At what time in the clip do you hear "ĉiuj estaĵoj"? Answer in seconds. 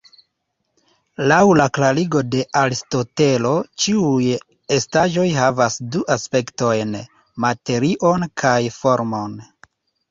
3.83-5.29